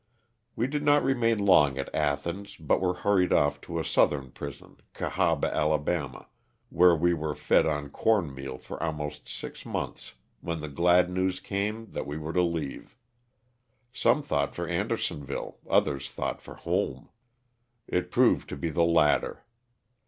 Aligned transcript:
We 0.55 0.65
did 0.65 0.81
not 0.83 1.03
remain 1.03 1.37
long 1.37 1.77
at 1.77 1.93
Athens 1.93 2.55
but 2.55 2.81
were 2.81 2.95
hurried 3.05 3.31
off 3.31 3.61
to 3.61 3.77
a 3.77 3.85
Southern 3.85 4.31
prison, 4.31 4.77
Cahaba, 4.95 5.53
Ala., 5.55 6.25
where 6.71 6.95
we 6.95 7.13
were 7.13 7.35
fed 7.35 7.67
on 7.67 7.91
corn 7.91 8.33
meal 8.33 8.57
for 8.57 8.81
almost 8.81 9.29
six 9.29 9.63
months 9.63 10.15
when 10.39 10.59
the 10.59 10.69
glad 10.69 11.11
news 11.11 11.39
came 11.39 11.91
that 11.91 12.07
we 12.07 12.17
were 12.17 12.33
to 12.33 12.41
leave; 12.41 12.97
some 13.93 14.23
thought 14.23 14.55
for 14.55 14.67
Andersonville, 14.67 15.59
others 15.69 16.09
thought 16.09 16.41
for 16.41 16.55
home. 16.55 17.09
It 17.87 18.09
proved 18.09 18.49
to 18.49 18.55
be 18.57 18.71
the 18.71 18.81
latter. 18.83 19.45